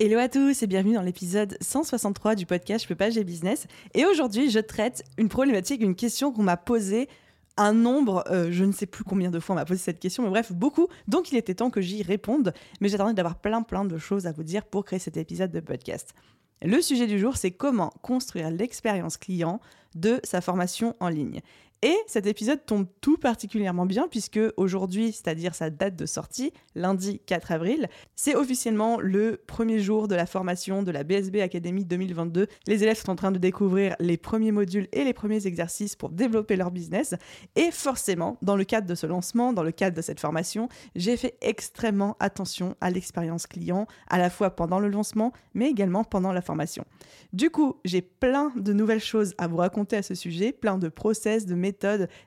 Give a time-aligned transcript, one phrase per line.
[0.00, 3.68] Hello à tous et bienvenue dans l'épisode 163 du podcast Je peux pas, j'ai business.
[3.94, 7.08] Et aujourd'hui, je traite une problématique, une question qu'on m'a posée
[7.56, 10.24] un nombre, euh, je ne sais plus combien de fois on m'a posé cette question,
[10.24, 10.88] mais bref, beaucoup.
[11.06, 14.32] Donc il était temps que j'y réponde, mais j'attendais d'avoir plein plein de choses à
[14.32, 16.12] vous dire pour créer cet épisode de podcast.
[16.60, 19.60] Le sujet du jour, c'est comment construire l'expérience client
[19.94, 21.40] de sa formation en ligne.
[21.84, 27.20] Et cet épisode tombe tout particulièrement bien puisque aujourd'hui, c'est-à-dire sa date de sortie, lundi
[27.26, 32.46] 4 avril, c'est officiellement le premier jour de la formation de la BSB Academy 2022.
[32.66, 36.08] Les élèves sont en train de découvrir les premiers modules et les premiers exercices pour
[36.08, 37.16] développer leur business.
[37.54, 41.18] Et forcément, dans le cadre de ce lancement, dans le cadre de cette formation, j'ai
[41.18, 46.32] fait extrêmement attention à l'expérience client, à la fois pendant le lancement, mais également pendant
[46.32, 46.86] la formation.
[47.34, 50.88] Du coup, j'ai plein de nouvelles choses à vous raconter à ce sujet, plein de
[50.88, 51.73] process, de méthodes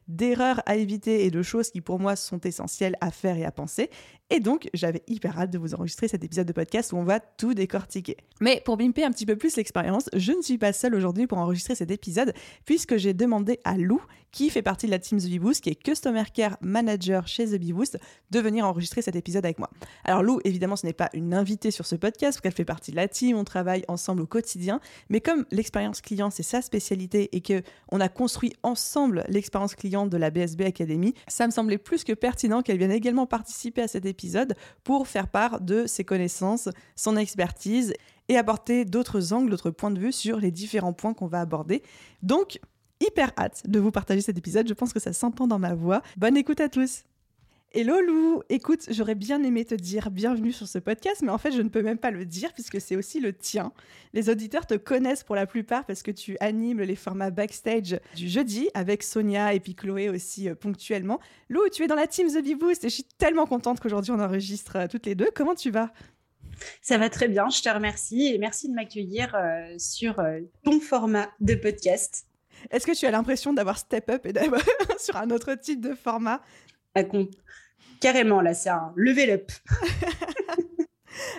[0.07, 3.51] d'erreurs à éviter et de choses qui pour moi sont essentielles à faire et à
[3.51, 3.89] penser.
[4.29, 7.21] Et donc, j'avais hyper hâte de vous enregistrer cet épisode de podcast où on va
[7.21, 8.17] tout décortiquer.
[8.41, 11.37] Mais pour bimper un petit peu plus l'expérience, je ne suis pas seule aujourd'hui pour
[11.37, 12.33] enregistrer cet épisode,
[12.65, 14.01] puisque j'ai demandé à Lou,
[14.33, 17.45] qui fait partie de la team The Bee Boost, qui est Customer Care Manager chez
[17.45, 17.97] The Bee Boost,
[18.29, 19.69] de venir enregistrer cet épisode avec moi.
[20.03, 22.91] Alors Lou, évidemment, ce n'est pas une invitée sur ce podcast, parce qu'elle fait partie
[22.91, 27.29] de la team, on travaille ensemble au quotidien, mais comme l'expérience client, c'est sa spécialité
[27.31, 27.61] et que
[27.93, 32.11] on a construit ensemble l'expérience client de la BSB Academy, ça me semblait plus que
[32.11, 34.16] pertinent qu'elle vienne également participer à cet épisode
[34.83, 37.93] pour faire part de ses connaissances, son expertise
[38.29, 41.81] et apporter d'autres angles, d'autres points de vue sur les différents points qu'on va aborder.
[42.23, 42.59] Donc,
[42.99, 44.67] hyper hâte de vous partager cet épisode.
[44.67, 46.01] Je pense que ça s'entend dans ma voix.
[46.17, 47.03] Bonne écoute à tous.
[47.73, 51.51] Hello Lou, écoute, j'aurais bien aimé te dire bienvenue sur ce podcast, mais en fait
[51.51, 53.73] je ne peux même pas le dire puisque c'est aussi le tien.
[54.13, 58.29] Les auditeurs te connaissent pour la plupart parce que tu animes les formats backstage du
[58.29, 61.19] jeudi avec Sonia et puis Chloé aussi euh, ponctuellement.
[61.49, 64.11] Lou, tu es dans la team The Bee Boost et je suis tellement contente qu'aujourd'hui
[64.11, 65.29] on enregistre euh, toutes les deux.
[65.35, 65.91] Comment tu vas?
[66.81, 70.23] Ça va très bien, je te remercie et merci de m'accueillir euh, sur
[70.63, 72.27] ton format de podcast.
[72.71, 74.63] Est-ce que tu as l'impression d'avoir step up et d'avoir
[74.97, 76.41] sur un autre type de format?
[77.99, 79.51] Carrément, là, c'est un level up.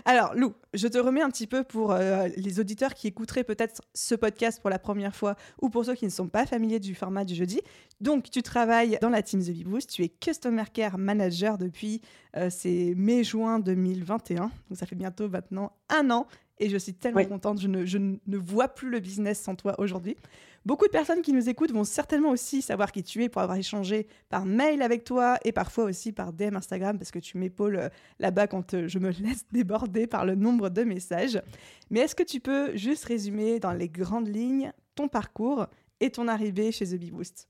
[0.04, 3.82] Alors, Lou, je te remets un petit peu pour euh, les auditeurs qui écouteraient peut-être
[3.94, 6.94] ce podcast pour la première fois ou pour ceux qui ne sont pas familiers du
[6.94, 7.60] format du jeudi.
[8.00, 12.00] Donc, tu travailles dans la team The Boost, tu es Customer Care Manager depuis
[12.36, 12.50] euh,
[12.96, 16.26] mai-juin 2021, donc ça fait bientôt maintenant un an
[16.60, 19.74] et je suis tellement contente, je ne, je ne vois plus le business sans toi
[19.78, 20.16] aujourd'hui.
[20.66, 23.56] Beaucoup de personnes qui nous écoutent vont certainement aussi savoir qui tu es pour avoir
[23.56, 27.76] échangé par mail avec toi et parfois aussi par DM Instagram parce que tu m'épaules
[27.76, 31.40] euh, là-bas quand euh, je me laisse déborder par le nombre de messages.
[31.90, 35.68] Mais est-ce que tu peux juste résumer dans les grandes lignes ton parcours
[36.00, 37.48] et ton arrivée chez The Bee Boost?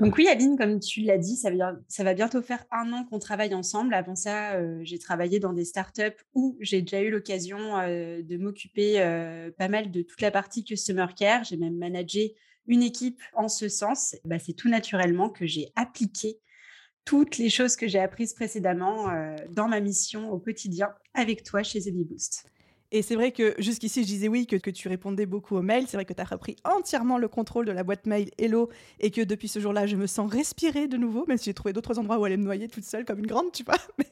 [0.00, 3.54] Donc oui, Aline, comme tu l'as dit, ça, va bientôt faire un an qu'on travaille
[3.54, 3.94] ensemble.
[3.94, 8.36] Avant ça, euh, j'ai travaillé dans des startups où j'ai déjà eu l'occasion euh, de
[8.36, 11.44] m'occuper euh, pas mal de toute la partie customer care.
[11.44, 12.34] J'ai même managé
[12.66, 14.16] une équipe en ce sens.
[14.24, 16.40] Bah, c'est tout naturellement que j'ai appliqué
[17.04, 19.10] toutes les choses que j'ai apprises précédemment
[19.50, 22.46] dans ma mission au quotidien avec toi chez Boost.
[22.94, 25.86] Et c'est vrai que jusqu'ici, je disais oui, que, que tu répondais beaucoup aux mails.
[25.88, 29.10] C'est vrai que tu as repris entièrement le contrôle de la boîte mail Hello et
[29.10, 31.98] que depuis ce jour-là, je me sens respirer de nouveau, même si j'ai trouvé d'autres
[31.98, 33.74] endroits où aller me noyer toute seule comme une grande, tu vois.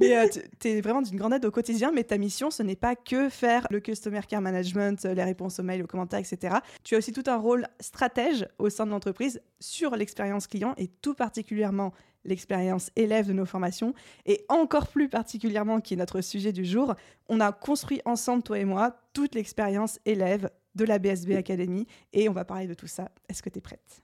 [0.00, 0.26] Mais, euh,
[0.58, 3.28] tu es vraiment d'une grande aide au quotidien, mais ta mission, ce n'est pas que
[3.28, 6.56] faire le customer care management, les réponses aux mails, aux commentaires, etc.
[6.82, 10.88] Tu as aussi tout un rôle stratège au sein de l'entreprise sur l'expérience client et
[10.88, 11.92] tout particulièrement
[12.26, 13.94] l'expérience élève de nos formations.
[14.24, 16.94] Et encore plus particulièrement, qui est notre sujet du jour,
[17.28, 21.86] on a construit ensemble, toi et moi, toute l'expérience élève de la BSB Academy.
[22.12, 23.10] Et on va parler de tout ça.
[23.28, 24.02] Est-ce que tu es prête?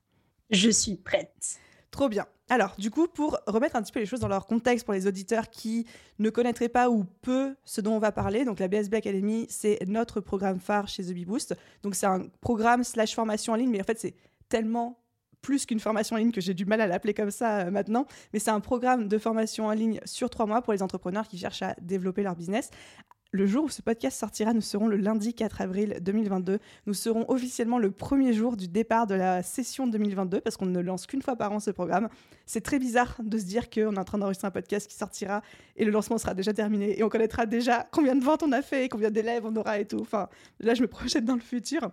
[0.50, 1.58] Je suis prête.
[1.90, 2.26] Trop bien.
[2.48, 5.06] Alors, du coup, pour remettre un petit peu les choses dans leur contexte pour les
[5.06, 5.86] auditeurs qui
[6.19, 9.78] ne connaîtraient pas ou peu ce dont on va parler, donc la BSB Academy, c'est
[9.86, 11.54] notre programme phare chez The Bee Boost.
[11.82, 14.14] Donc, c'est un programme slash formation en ligne, mais en fait, c'est
[14.48, 15.01] tellement
[15.43, 18.06] plus qu'une formation en ligne que j'ai du mal à l'appeler comme ça euh, maintenant,
[18.33, 21.37] mais c'est un programme de formation en ligne sur trois mois pour les entrepreneurs qui
[21.37, 22.71] cherchent à développer leur business
[23.33, 26.61] Le jour où ce podcast sortira, nous serons le lundi 4 avril 2022.
[26.87, 30.81] Nous serons officiellement le premier jour du départ de la session 2022 parce qu'on ne
[30.81, 32.09] lance qu'une fois par an ce programme.
[32.47, 35.43] C'est très bizarre de se dire qu'on est en train d'enregistrer un podcast qui sortira
[35.77, 38.62] et le lancement sera déjà terminé et on connaîtra déjà combien de ventes on a
[38.62, 40.00] fait, combien d'élèves on aura et tout.
[40.00, 40.29] Enfin,
[40.61, 41.91] là, je me projette dans le futur.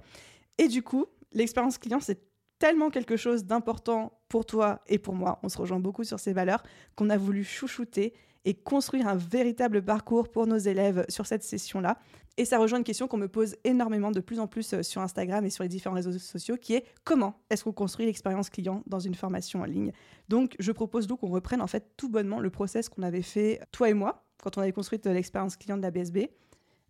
[0.60, 2.28] Et du coup, l'expérience client, c'est
[2.59, 5.39] tellement quelque chose d'important pour toi et pour moi.
[5.44, 6.63] On se rejoint beaucoup sur ces valeurs
[6.95, 8.13] qu'on a voulu chouchouter
[8.45, 11.97] et construire un véritable parcours pour nos élèves sur cette session-là.
[12.38, 15.01] Et ça rejoint une question qu'on me pose énormément de plus en plus euh, sur
[15.01, 18.81] Instagram et sur les différents réseaux sociaux, qui est comment est-ce qu'on construit l'expérience client
[18.88, 19.91] dans une formation en ligne?
[20.29, 23.59] Donc, je propose donc qu'on reprenne en fait tout bonnement le process qu'on avait fait,
[23.73, 26.29] toi et moi, quand on avait construit euh, l'expérience client de la BSB.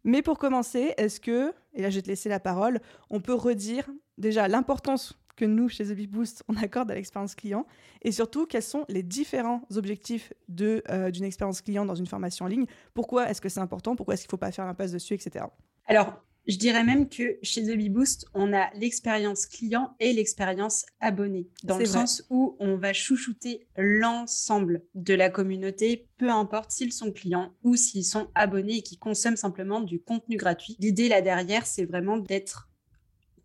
[0.04, 2.80] Mais pour commencer, est-ce que, et là je vais te laisser la parole,
[3.10, 3.90] on peut redire
[4.20, 7.66] déjà l'importance que nous, chez The Boost, on accorde à l'expérience client
[8.02, 12.50] et surtout quels sont les différents objectifs euh, d'une expérience client dans une formation en
[12.50, 12.66] ligne?
[12.94, 13.96] Pourquoi est-ce que c'est important?
[13.96, 15.46] Pourquoi est-ce qu'il ne faut pas faire l'impasse dessus, etc.
[15.88, 21.48] Alors, je dirais même que chez The Boost, on a l'expérience client et l'expérience abonné,
[21.64, 27.12] dans le sens où on va chouchouter l'ensemble de la communauté, peu importe s'ils sont
[27.12, 30.76] clients ou s'ils sont abonnés et qui consomment simplement du contenu gratuit.
[30.80, 32.70] L'idée là derrière, c'est vraiment d'être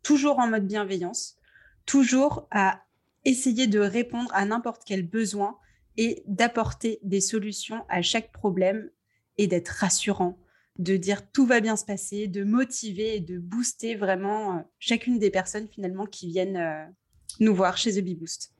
[0.02, 1.36] toujours en mode bienveillance,
[1.86, 2.82] toujours à
[3.24, 5.58] essayer de répondre à n'importe quel besoin
[5.96, 8.90] et d'apporter des solutions à chaque problème
[9.38, 10.38] et d'être rassurant,
[10.78, 15.18] de dire tout va bien se passer, de motiver et de booster vraiment euh, chacune
[15.18, 16.84] des personnes finalement qui viennent euh,
[17.40, 18.52] nous voir chez The Bee Boost.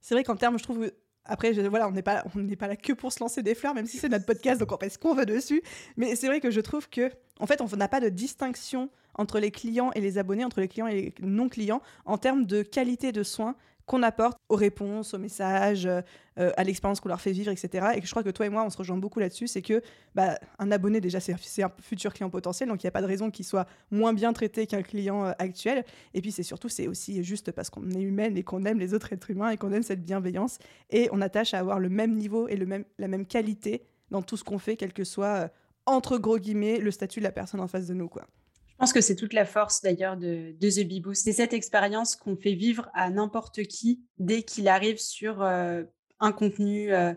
[0.00, 0.90] C'est vrai qu'en termes, je trouve,
[1.24, 3.74] après, voilà, on n'est pas, on n'est pas là que pour se lancer des fleurs,
[3.74, 5.62] même si c'est notre podcast, donc on fait ce qu'on veut dessus.
[5.96, 7.10] Mais c'est vrai que je trouve que,
[7.40, 10.68] en fait, on n'a pas de distinction entre les clients et les abonnés, entre les
[10.68, 15.18] clients et les non-clients, en termes de qualité de soins qu'on apporte aux réponses, aux
[15.18, 16.02] messages, euh,
[16.56, 17.86] à l'expérience qu'on leur fait vivre, etc.
[17.94, 19.80] Et je crois que toi et moi, on se rejoint beaucoup là-dessus, c'est que
[20.14, 23.06] bah, un abonné, déjà, c'est un futur client potentiel, donc il n'y a pas de
[23.06, 25.84] raison qu'il soit moins bien traité qu'un client euh, actuel.
[26.14, 28.92] Et puis c'est surtout, c'est aussi juste parce qu'on est humaine et qu'on aime les
[28.92, 30.58] autres êtres humains et qu'on aime cette bienveillance.
[30.90, 34.22] Et on attache à avoir le même niveau et le même, la même qualité dans
[34.22, 35.48] tout ce qu'on fait, quel que soit, euh,
[35.86, 38.08] entre gros guillemets, le statut de la personne en face de nous.
[38.08, 38.26] quoi.
[38.76, 42.14] Je pense que c'est toute la force d'ailleurs de, de, The Bee C'est cette expérience
[42.14, 45.82] qu'on fait vivre à n'importe qui dès qu'il arrive sur euh,
[46.20, 47.14] un contenu, euh,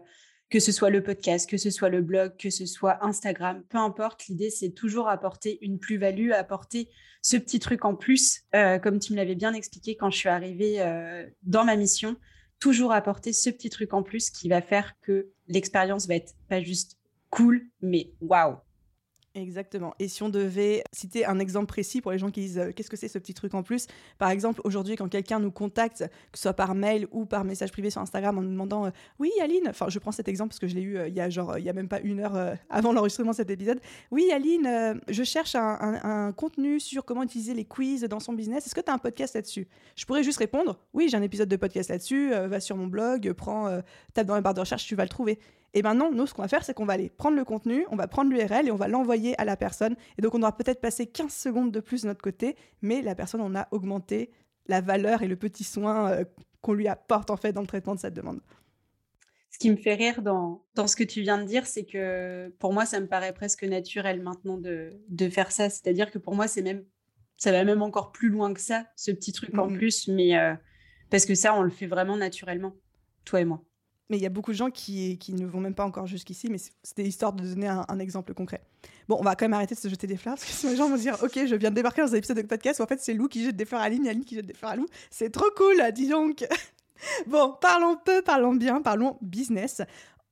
[0.50, 3.78] que ce soit le podcast, que ce soit le blog, que ce soit Instagram, peu
[3.78, 4.28] importe.
[4.28, 6.88] L'idée, c'est toujours apporter une plus-value, apporter
[7.22, 10.30] ce petit truc en plus, euh, comme tu me l'avais bien expliqué quand je suis
[10.30, 10.80] arrivée
[11.44, 12.16] dans ma mission.
[12.62, 16.62] Toujours apporter ce petit truc en plus qui va faire que l'expérience va être pas
[16.62, 16.98] juste
[17.30, 18.56] cool, mais waouh,
[19.36, 19.94] Exactement.
[20.00, 22.90] Et si on devait citer un exemple précis pour les gens qui disent euh, qu'est-ce
[22.90, 23.86] que c'est ce petit truc en plus?
[24.18, 26.00] Par exemple, aujourd'hui, quand quelqu'un nous contacte,
[26.32, 28.92] que ce soit par mail ou par message privé sur Instagram en nous demandant euh,
[29.20, 31.22] Oui, Aline, enfin, je prends cet exemple parce que je l'ai eu euh, il y
[31.22, 33.80] a genre, il y a même pas une heure avant l'enregistrement de cet épisode.
[34.10, 38.66] Oui, Aline, je cherche un, contenu sur comment utiliser les quiz dans son business.
[38.66, 41.50] Est-ce que tu as un podcast là-dessus Je pourrais juste répondre Oui, j'ai un épisode
[41.50, 42.32] de podcast là-dessus.
[42.32, 43.82] va sur mon blog, prends,
[44.14, 45.40] tape dans la barre de recherche, tu vas le trouver.
[45.74, 47.96] Et maintenant, nous, ce qu'on va faire, c'est qu'on va aller prendre le contenu, on
[47.96, 49.96] va prendre l'URL et on va l'envoyer à la personne.
[50.18, 53.16] Et donc, on aura peut-être passé 15 secondes de plus de notre côté, mais la
[53.16, 54.32] personne, on a augmenté
[54.68, 56.26] la valeur et le petit soin euh,
[56.62, 58.40] qu'on lui apporte en fait dans le traitement de cette demande.
[59.52, 62.50] Ce qui me fait rire dans, dans ce que tu viens de dire, c'est que
[62.60, 65.70] pour moi, ça me paraît presque naturel maintenant de, de faire ça.
[65.70, 66.86] C'est-à-dire que pour moi, c'est même,
[67.38, 70.54] ça va même encore plus loin que ça, ce petit truc en plus, mais euh,
[71.10, 72.76] parce que ça, on le fait vraiment naturellement,
[73.26, 73.64] toi et moi.
[74.10, 76.50] Mais il y a beaucoup de gens qui, qui ne vont même pas encore jusqu'ici,
[76.50, 78.62] mais c'était histoire de donner un, exemple concret.
[79.08, 80.90] Bon, on va quand même arrêter de se jeter des fleurs, parce que les gens
[80.90, 82.88] vont se dire Ok, je viens de débarquer dans un épisode de podcast où en
[82.88, 84.76] fait c'est Lou qui jette des fleurs à Aline Aline qui jette des fleurs à
[84.76, 84.88] Lou.
[85.12, 86.46] C'est trop cool, dis donc
[87.28, 89.82] Bon, parlons peu, parlons bien, parlons business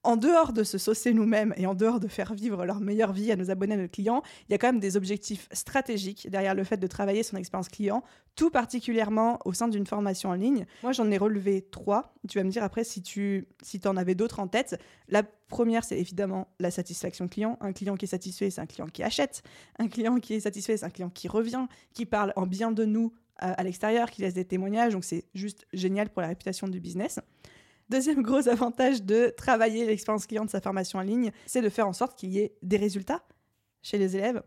[0.04, 3.32] en dehors de se saucer nous-mêmes et en dehors de faire vivre leur meilleure vie
[3.32, 6.56] à nos abonnés, à nos clients, il y a quand même des objectifs stratégiques derrière
[6.56, 8.04] le fait de travailler son expérience client,
[8.36, 10.66] tout particulièrement au sein d'une formation en ligne.
[10.84, 12.14] Moi, j'en ai relevé trois.
[12.30, 14.80] Tu vas me dire après si tu si en avais d'autres en tête.
[15.10, 17.58] La première, c'est évidemment la satisfaction client.
[17.60, 19.44] Un client qui est satisfait, c'est un client qui achète.
[19.80, 22.86] Un client qui est satisfait, c'est un client qui revient, qui parle en bien de
[22.86, 23.12] nous
[23.44, 24.94] euh, à l'extérieur, qui laisse des témoignages.
[24.94, 27.20] Donc, c'est juste génial pour la réputation du business.
[27.90, 31.88] Deuxième gros avantage de travailler l'expérience client de sa formation en ligne, c'est de faire
[31.88, 33.24] en sorte qu'il y ait des résultats
[33.82, 34.42] chez les élèves.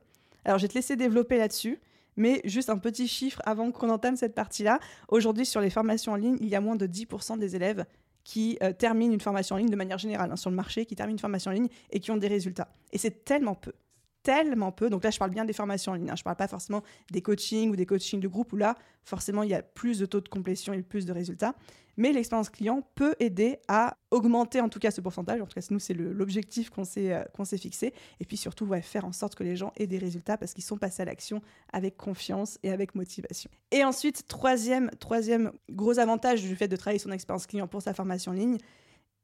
[0.44, 1.80] Alors, je vais te laisser développer là-dessus.
[2.16, 4.78] Mais juste un petit chiffre avant qu'on entame cette partie-là.
[5.09, 7.87] Aujourd'hui, sur les formations en ligne, il y a moins de 10% des élèves
[8.25, 10.94] qui euh, terminent une formation en ligne de manière générale, hein, sur le marché, qui
[10.94, 12.68] terminent une formation en ligne et qui ont des résultats.
[12.92, 13.73] Et c'est tellement peu.
[14.22, 14.90] Tellement peu.
[14.90, 16.10] Donc là, je parle bien des formations en ligne.
[16.10, 16.16] Hein.
[16.16, 19.42] Je ne parle pas forcément des coachings ou des coachings de groupe où là, forcément,
[19.42, 21.54] il y a plus de taux de complétion et plus de résultats.
[21.96, 25.40] Mais l'expérience client peut aider à augmenter en tout cas ce pourcentage.
[25.40, 27.92] En tout cas, nous, c'est l'objectif qu'on s'est euh, fixé.
[28.20, 30.78] Et puis surtout, faire en sorte que les gens aient des résultats parce qu'ils sont
[30.78, 33.50] passés à l'action avec confiance et avec motivation.
[33.70, 37.92] Et ensuite, troisième, troisième gros avantage du fait de travailler son expérience client pour sa
[37.92, 38.58] formation en ligne,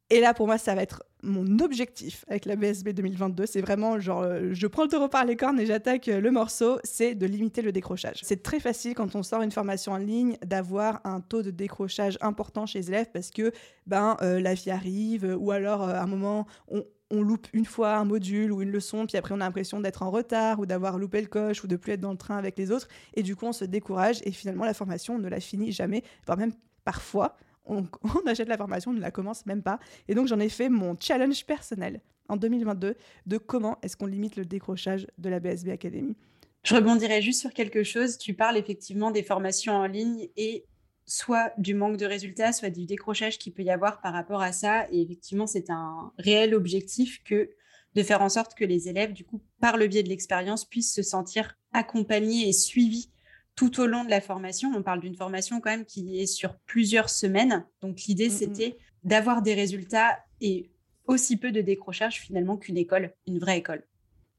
[0.08, 3.46] et là, pour moi, ça va être mon objectif avec la BSB 2022.
[3.46, 6.30] C'est vraiment genre, euh, je prends le taureau par les cornes et j'attaque euh, le
[6.30, 8.20] morceau, c'est de limiter le décrochage.
[8.22, 12.18] C'est très facile quand on sort une formation en ligne d'avoir un taux de décrochage
[12.20, 13.50] important chez les élèves parce que
[13.86, 18.04] ben, euh, la vie arrive ou alors à un moment, on, loupe une fois un
[18.04, 21.20] module ou une leçon, puis après on a l'impression d'être en retard ou d'avoir loupé
[21.20, 22.88] le coche ou de plus être dans le train avec les autres.
[23.14, 26.02] Et du coup, on se décourage et finalement, la formation, on ne la finit jamais,
[26.26, 26.52] voire même
[26.84, 27.36] parfois,
[27.68, 27.86] on,
[28.26, 29.78] achète la formation, on ne la commence même pas.
[30.08, 32.96] Et donc j'en ai fait mon challenge personnel en 2022
[33.26, 36.16] de comment est-ce qu'on limite le décrochage de la BSB Academy.
[36.64, 38.18] Je rebondirai juste sur quelque chose.
[38.18, 40.66] Tu parles effectivement des formations en ligne et
[41.04, 44.50] soit du manque de résultats, soit du décrochage qu'il peut y avoir par rapport à
[44.50, 44.88] ça.
[44.90, 47.50] Et effectivement, c'est un réel objectif que
[47.94, 50.92] de faire en sorte que les élèves, du coup, par le biais de l'expérience, puissent
[50.92, 53.10] se sentir accompagnés et suivis
[53.56, 54.70] tout au long de la formation.
[54.76, 57.66] On parle d'une formation quand même qui est sur plusieurs semaines.
[57.80, 58.36] Donc l'idée, mm, mm.
[58.36, 60.70] c'était d'avoir des résultats et
[61.06, 63.82] aussi peu de décrochage finalement qu'une école, une vraie école.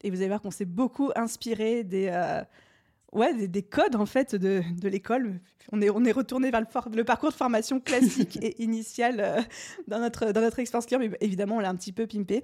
[0.03, 2.43] Et vous allez voir qu'on s'est beaucoup inspiré des, euh,
[3.13, 5.39] ouais, des, codes en fait de, de l'école.
[5.71, 9.41] On est, on est retourné vers le, le parcours de formation classique et initial euh,
[9.87, 12.43] dans, notre, dans notre expérience client, mais évidemment, on l'a un petit peu pimpé.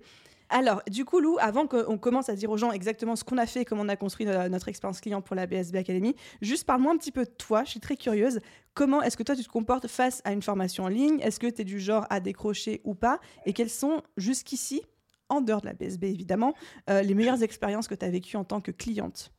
[0.50, 3.46] Alors, du coup, Lou, avant qu'on commence à dire aux gens exactement ce qu'on a
[3.48, 6.98] fait, comment on a construit notre expérience client pour la BSB Academy, juste parle-moi un
[6.98, 7.63] petit peu de toi.
[7.63, 8.39] Je suis très curieuse.
[8.75, 11.20] Comment est-ce que toi, tu te comportes face à une formation en ligne?
[11.22, 13.20] Est-ce que tu es du genre à décrocher ou pas?
[13.48, 14.84] Et quelles sont, jusqu'ici,
[15.29, 16.53] en dehors de la BSB évidemment,
[16.89, 19.34] euh, les meilleures expériences que tu as vécues en tant que cliente?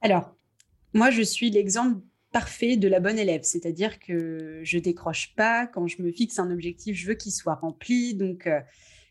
[0.00, 0.34] Alors,
[0.94, 2.00] moi, je suis l'exemple
[2.32, 5.66] parfait de la bonne élève, c'est-à-dire que je décroche pas.
[5.66, 8.14] Quand je me fixe un objectif, je veux qu'il soit rempli.
[8.14, 8.60] Donc, euh,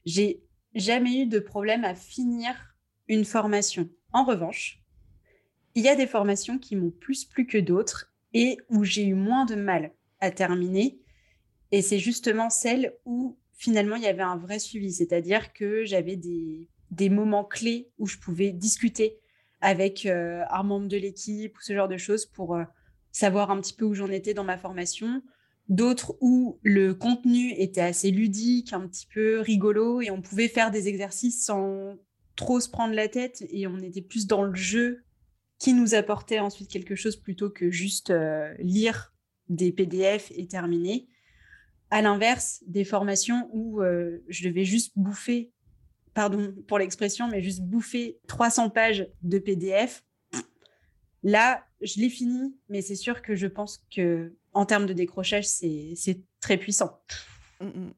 [0.05, 0.43] j'ai
[0.75, 2.75] jamais eu de problème à finir
[3.07, 3.89] une formation.
[4.11, 4.81] En revanche,
[5.75, 9.13] il y a des formations qui m'ont plus plu que d'autres et où j'ai eu
[9.13, 10.99] moins de mal à terminer.
[11.71, 16.15] Et c'est justement celle où finalement il y avait un vrai suivi, c'est-à-dire que j'avais
[16.15, 16.67] des,
[17.09, 19.19] moments clés où je pouvais discuter
[19.63, 22.65] avec euh, un membre de l'équipe ou ce genre de choses pour euh,
[23.13, 25.23] savoir un petit peu où j'en étais dans ma formation,
[25.69, 30.69] d'autres où le contenu était assez ludique, un petit peu rigolo, et on pouvait faire
[30.69, 31.95] des exercices sans
[32.35, 35.05] trop se prendre la tête, et on était plus dans le jeu
[35.59, 39.13] qui nous apportait ensuite quelque chose plutôt que juste euh, lire
[39.47, 41.07] des PDF et terminer.
[41.89, 43.81] À l'inverse, des formations où
[44.27, 45.53] je devais juste bouffer,
[46.13, 50.03] pardon pour l'expression, mais juste bouffer 300 pages de PDF.
[51.23, 55.45] Là, je l'ai fini, mais c'est sûr que je pense que en termes de décrochage,
[55.45, 57.01] c'est très puissant.
[57.59, 57.93] Mm, mm.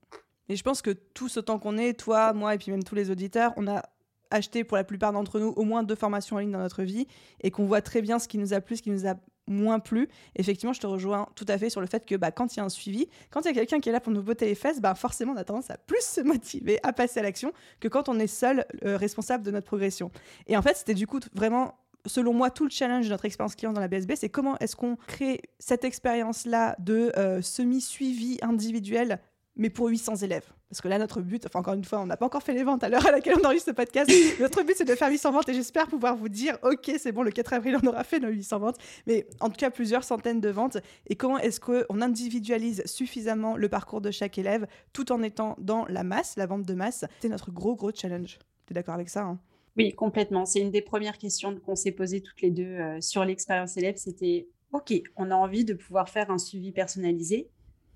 [0.49, 3.09] Et je pense que tous autant qu'on est, toi, moi et puis même tous les
[3.09, 3.83] auditeurs, on a
[4.31, 7.07] acheté pour la plupart d'entre nous au moins deux formations en ligne dans notre vie
[7.41, 9.15] et qu'on voit très bien ce qui nous a plu, ce qui nous a
[9.47, 10.09] moins plu.
[10.35, 12.59] Effectivement, je te rejoins tout à fait sur le fait que bah, quand il y
[12.59, 14.55] a un suivi, quand il y a quelqu'un qui est là pour nous botter les
[14.55, 17.87] fesses, bah, forcément, on a tendance à plus se motiver à passer à l'action que
[17.87, 20.11] quand on est seul euh, responsable de notre progression.
[20.47, 21.75] Et en fait, c'était du coup vraiment
[22.07, 24.75] selon moi, tout le challenge de notre expérience client dans la BSB, c'est comment est-ce
[24.75, 29.19] qu'on crée cette expérience-là de euh, semi-suivi individuel,
[29.55, 30.45] mais pour 800 élèves.
[30.69, 32.63] Parce que là, notre but, enfin encore une fois, on n'a pas encore fait les
[32.63, 34.11] ventes à l'heure à laquelle on enregistre ce podcast.
[34.39, 37.23] notre but, c'est de faire 800 ventes et j'espère pouvoir vous dire, OK, c'est bon,
[37.23, 38.77] le 4 avril, on aura fait nos 800 ventes.
[39.07, 40.77] Mais en tout cas, plusieurs centaines de ventes.
[41.07, 45.85] Et comment est-ce qu'on individualise suffisamment le parcours de chaque élève tout en étant dans
[45.87, 47.05] la masse, la vente de masse?
[47.21, 48.39] C'est notre gros, gros challenge.
[48.65, 49.39] Tu es d'accord avec ça hein?
[49.77, 50.45] Oui, complètement.
[50.45, 53.95] C'est une des premières questions qu'on s'est posées toutes les deux euh, sur l'expérience élève.
[53.97, 57.49] C'était, OK, on a envie de pouvoir faire un suivi personnalisé,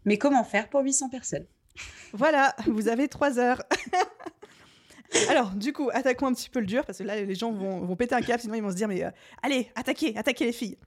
[0.06, 1.46] mais comment faire pour 800 personnes?
[2.14, 3.62] Voilà, vous avez trois heures.
[5.30, 7.96] Alors, du coup, attaquons un petit peu le dur, parce que là, les gens vont,
[7.96, 10.78] péter un cap, sinon ils vont se dire, mais euh, allez, attaquez, attaquez les filles.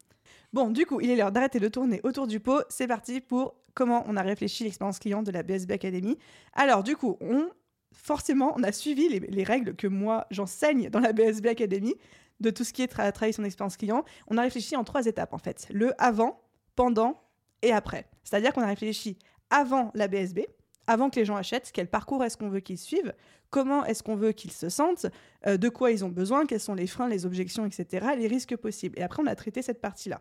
[0.52, 2.62] Bon, du coup, il est l'heure d'arrêter de tourner autour du pot.
[2.69, 6.19] C'est parti pour comment on a réfléchi l'expérience client de la BSB Academy.
[6.52, 7.49] Alors, du coup, on
[7.92, 11.95] forcément, on a suivi les, règles que moi j'enseigne dans la BSB Academy
[12.40, 14.04] de tout ce qui est travailler son expérience client.
[14.28, 16.40] On a réfléchi en trois étapes en fait le avant,
[16.75, 17.23] pendant
[17.62, 18.07] et après.
[18.25, 19.19] C'est-à-dire qu'on a réfléchi
[19.50, 20.40] avant la BSB,
[20.87, 23.14] avant que les gens achètent, quel parcours est-ce qu'on veut qu'ils suivent,
[23.50, 25.07] comment est-ce qu'on veut qu'ils se sentent,
[25.47, 28.57] euh, de quoi ils ont besoin, quels sont les freins, les objections, etc., les risques
[28.57, 28.99] possibles.
[28.99, 30.21] Et après, on a traité cette partie-là.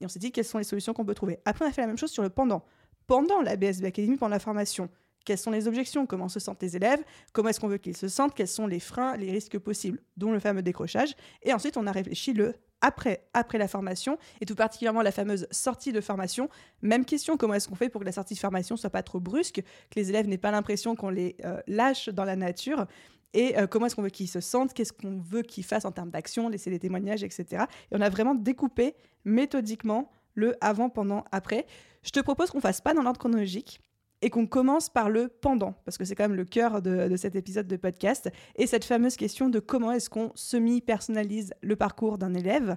[0.00, 1.38] Et on s'est dit quelles sont les solutions qu'on peut trouver?
[1.44, 2.64] Après, on a fait la même chose sur le pendant.
[3.06, 4.88] Pendant la BSB Academy, pendant la formation,
[5.24, 7.02] quelles sont les objections, comment se sentent les élèves,
[7.32, 10.32] comment est-ce qu'on veut qu'ils se sentent, quels sont les freins, les risques possibles, dont
[10.32, 11.14] le fameux décrochage.
[11.42, 15.46] Et ensuite, on a réfléchi le après, après la formation, et tout particulièrement la fameuse
[15.50, 16.50] sortie de formation.
[16.82, 19.20] Même question, comment est-ce qu'on fait pour que la sortie de formation soit pas trop
[19.20, 22.86] brusque, que les élèves n'aient pas l'impression qu'on les euh, lâche dans la nature
[23.34, 25.92] et euh, comment est-ce qu'on veut qu'ils se sentent, qu'est-ce qu'on veut qu'ils fassent en
[25.92, 27.64] termes d'action, laisser des témoignages, etc.
[27.90, 31.66] Et on a vraiment découpé méthodiquement le avant, pendant, après.
[32.02, 33.80] Je te propose qu'on fasse pas dans l'ordre chronologique
[34.22, 37.34] et qu'on commence par le pendant, parce que c'est quand même le cœur de, cet
[37.34, 42.32] épisode de podcast, et cette fameuse question de comment est-ce qu'on semi-personnalise le parcours d'un
[42.32, 42.76] élève,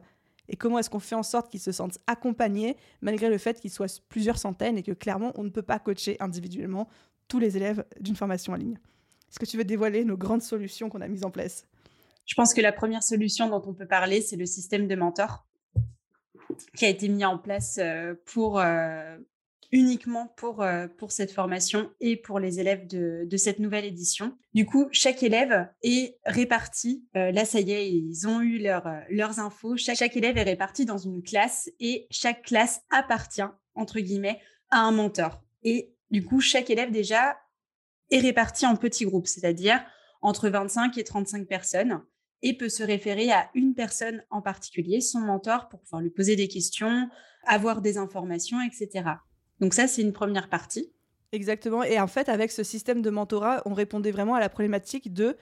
[0.50, 3.72] et comment est-ce qu'on fait en sorte qu'il se sente accompagné, malgré le fait qu'il
[3.72, 6.90] soit plusieurs centaines, et que clairement, on ne peut pas coacher individuellement
[7.28, 8.80] tous les élèves d'une formation en ligne.
[9.30, 11.66] Est-ce que tu veux dévoiler nos grandes solutions qu'on a mises en place?
[12.26, 15.46] Je pense que la première solution dont on peut parler, c'est le système de mentor
[16.76, 19.18] qui a été mis en place euh, pour, euh,
[19.76, 24.38] uniquement pour, euh, pour cette formation et pour les élèves de, de, cette nouvelle édition.
[24.54, 27.06] Du coup, chaque élève est réparti.
[27.18, 29.76] Euh, là, ça y est, ils ont eu leur, euh, leurs infos.
[29.76, 33.42] Chaque, chaque élève est réparti dans une classe et chaque classe appartient,
[33.74, 34.40] entre guillemets,
[34.70, 35.44] à un mentor.
[35.64, 37.38] Et du coup, chaque élève déjà
[38.12, 39.84] est réparti en petits groupes, c'est-à-dire
[40.22, 42.02] entre 25 et 35 personnes
[42.42, 46.38] et peut se référer à une personne en particulier, son mentor, pour pouvoir lui poser
[46.38, 47.10] des questions,
[47.46, 49.04] avoir des informations, etc.
[49.60, 50.92] Donc ça, c'est une première partie.
[51.32, 51.84] Exactement.
[51.84, 55.36] Et en fait, avec ce système de mentorat, on répondait vraiment à la problématique de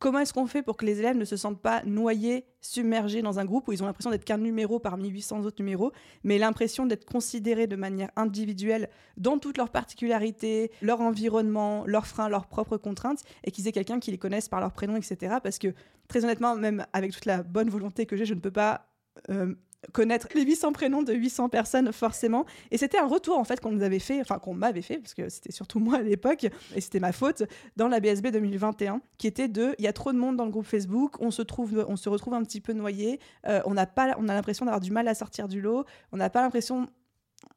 [0.00, 3.38] comment est-ce qu'on fait pour que les élèves ne se sentent pas noyés, submergés dans
[3.38, 5.92] un groupe où ils ont l'impression d'être qu'un numéro parmi 800 autres numéros,
[6.24, 12.28] mais l'impression d'être considérés de manière individuelle dans toutes leurs particularités, leur environnement, leurs freins,
[12.28, 15.36] leurs propres contraintes, et qu'ils aient quelqu'un qui les connaisse par leur prénom, etc.
[15.42, 15.74] Parce que
[16.08, 18.88] très honnêtement, même avec toute la bonne volonté que j'ai, je ne peux pas
[19.28, 19.54] euh,
[19.92, 22.44] connaître les 800 prénoms de 800 personnes forcément.
[22.70, 25.14] Et c'était un retour en fait qu'on nous avait fait, enfin qu'on m'avait fait, parce
[25.14, 27.42] que c'était surtout moi à l'époque, et c'était ma faute,
[27.76, 30.50] dans la BSB 2021, qui était de, il y a trop de monde dans le
[30.50, 33.86] groupe Facebook, on se, trouve, on se retrouve un petit peu noyé, euh, on, a
[33.86, 36.86] pas, on a l'impression d'avoir du mal à sortir du lot, on n'a pas l'impression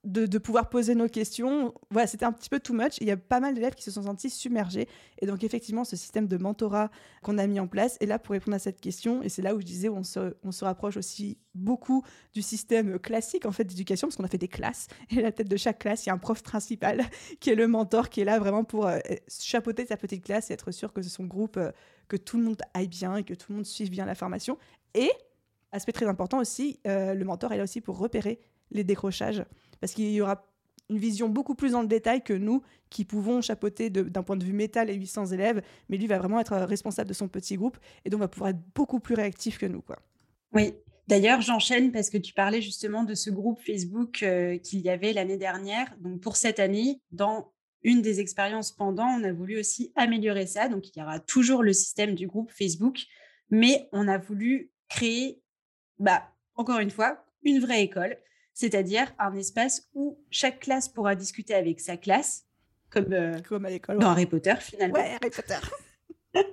[0.04, 1.74] de, pouvoir poser nos questions.
[1.90, 2.98] Voilà, c'était un petit peu too much.
[3.00, 4.88] Il y a pas mal d'élèves qui se sont sentis submergés.
[5.20, 8.34] Et donc, effectivement, ce système de mentorat qu'on a mis en place est là pour
[8.34, 9.24] répondre à cette question.
[9.24, 13.00] Et c'est là où je disais, on se, on se rapproche aussi beaucoup du système
[13.00, 14.88] classique, en fait, d'éducation, parce qu'on a fait des classes.
[15.10, 17.04] Et à la tête de chaque classe, il y a un prof principal
[17.40, 20.54] qui est le mentor, qui est là vraiment pour euh, chapeauter sa petite classe et
[20.54, 21.72] être sûr que son groupe, euh,
[22.10, 24.58] que tout le monde aille bien et que tout le monde suive bien la formation.
[24.96, 25.12] Et,
[25.72, 28.40] aspect très important aussi, euh, le mentor est là aussi pour repérer
[28.72, 29.44] les décrochages
[29.84, 30.48] parce qu'il y aura
[30.90, 34.46] une vision beaucoup plus dans le détail que nous qui pouvons chapeauter d'un point de
[34.46, 37.78] vue métal les 800 élèves, mais lui va vraiment être responsable de son petit groupe
[38.06, 39.82] et donc va pouvoir être beaucoup plus réactif que nous.
[39.82, 40.00] Quoi.
[40.54, 40.74] Oui,
[41.10, 45.12] D'ailleurs, j'enchaîne parce que tu parlais justement de ce groupe Facebook euh, qu'il y avait
[45.12, 45.94] l'année dernière.
[46.00, 50.70] Donc, pour cette année, dans une des expériences pendant, on a voulu aussi améliorer ça.
[50.70, 53.02] Donc, il y aura toujours le système du groupe Facebook,
[53.50, 55.42] mais on a voulu créer,
[56.00, 56.24] bah,
[56.56, 58.18] encore une fois, une vraie école
[58.54, 62.46] c'est-à-dire un espace où chaque classe pourra discuter avec sa classe,
[62.90, 63.98] comme, euh, comme à l'école.
[64.00, 64.96] Dans Harry Potter, finalement.
[64.96, 65.60] Ouais, Harry Potter.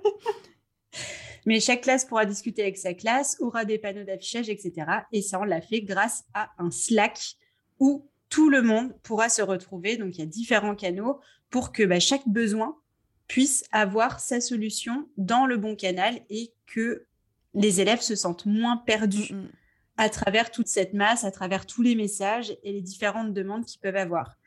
[1.45, 4.87] Mais chaque classe pourra discuter avec sa classe, aura des panneaux d'affichage, etc.
[5.11, 7.35] Et ça, on l'a fait grâce à un Slack
[7.79, 9.97] où tout le monde pourra se retrouver.
[9.97, 12.77] Donc, il y a différents canaux pour que bah, chaque besoin
[13.27, 17.05] puisse avoir sa solution dans le bon canal et que
[17.53, 19.33] les élèves se sentent moins perdus.
[19.33, 19.49] Mm, mm
[19.97, 23.79] à travers toute cette masse, à travers tous les messages et les différentes demandes qu'ils
[23.79, 24.37] peuvent avoir.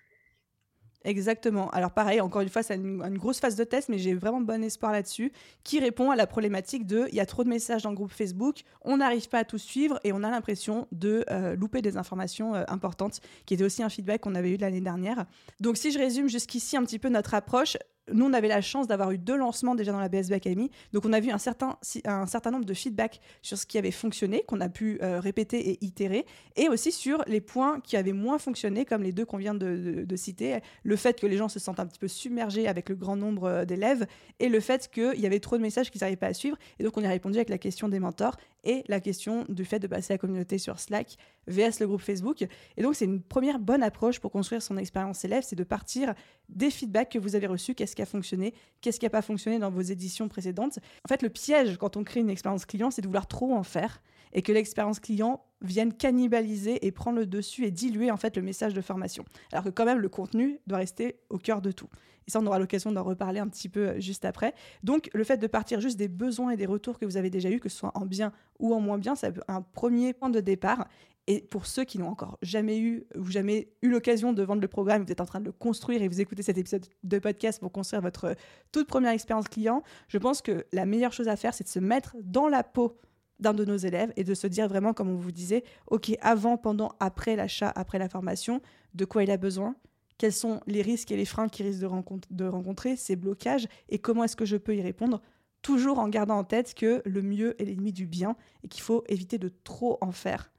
[1.04, 1.68] Exactement.
[1.70, 4.64] Alors pareil, encore une fois, c'est une, grosse phase de test, mais j'ai vraiment bon
[4.64, 7.90] espoir là-dessus, qui répond à la problématique de il y a trop de messages dans
[7.90, 11.56] le groupe Facebook, on n'arrive pas à tout suivre et on a l'impression de euh,
[11.56, 15.26] louper des informations euh, importantes, qui était aussi un feedback qu'on avait eu l'année dernière.
[15.60, 17.76] Donc si je résume jusqu'ici un petit peu notre approche,
[18.12, 20.70] nous, on avait la chance d'avoir eu deux lancements déjà dans la BSB Academy.
[20.92, 23.90] Donc, on a vu un certain, un certain nombre de feedbacks sur ce qui avait
[23.90, 28.12] fonctionné, qu'on a pu euh, répéter et itérer, et aussi sur les points qui avaient
[28.12, 30.58] moins fonctionné, comme les deux qu'on vient de, citer.
[30.84, 33.44] Le fait que les gens se sentent un petit peu submergés avec le grand nombre
[33.44, 34.06] euh, d'élèves,
[34.38, 36.56] et le fait qu'il y avait trop de messages qu'ils n'arrivaient pas à suivre.
[36.78, 39.64] Et donc, on y a répondu avec la question des mentors et la question du
[39.64, 42.46] fait de passer la communauté sur Slack vs le groupe Facebook.
[42.76, 46.14] Et donc, c'est une première bonne approche pour construire son expérience élève, c'est de partir
[46.48, 49.70] des feedbacks que vous avez reçus, qui a fonctionné, qu'est-ce qui n'a pas fonctionné dans
[49.70, 50.78] vos éditions précédentes.
[51.04, 53.62] En fait, le piège quand on crée une expérience client, c'est de vouloir trop en
[53.62, 54.02] faire
[54.32, 58.42] et que l'expérience client vienne cannibaliser et prendre le dessus et diluer en fait le
[58.42, 59.24] message de formation.
[59.52, 61.88] Alors que quand même le contenu doit rester au cœur de tout.
[62.26, 64.54] Et ça, on aura l'occasion d'en reparler un petit peu euh, juste après.
[64.82, 67.50] Donc, le fait de partir juste des besoins et des retours que vous avez déjà
[67.50, 70.40] eus, que ce soit en bien ou en moins bien, c'est un premier point de
[70.40, 70.88] départ.
[71.26, 74.68] Et pour ceux qui n'ont encore jamais eu ou jamais eu l'occasion de vendre le
[74.68, 77.60] programme, vous êtes en train de le construire et vous écoutez cet épisode de podcast
[77.60, 78.36] pour construire votre
[78.72, 81.78] toute première expérience client, je pense que la meilleure chose à faire, c'est de se
[81.78, 82.98] mettre dans la peau
[83.40, 86.56] d'un de nos élèves et de se dire vraiment, comme on vous disait, OK, avant,
[86.56, 88.60] pendant, après l'achat, après la formation,
[88.94, 89.74] de quoi il a besoin,
[90.18, 94.24] quels sont les risques et les freins qu'il risque de, rencontrer, ces blocages, et comment
[94.24, 95.20] est-ce que je peux y répondre,
[95.62, 99.02] toujours en gardant en tête que le mieux est l'ennemi du bien et qu'il faut
[99.08, 100.52] éviter de trop en faire.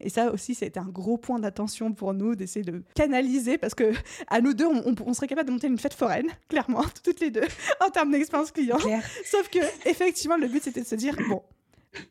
[0.00, 3.58] Et ça aussi, ça a été un gros point d'attention pour nous, d'essayer de canaliser,
[3.58, 3.92] parce que
[4.28, 7.46] à nous deux, on, serait capable de monter une fête foraine, clairement, toutes les deux,
[7.84, 8.78] en termes d'expérience client.
[9.24, 9.58] Sauf que,
[9.88, 11.42] effectivement, le but, c'était de se dire, bon,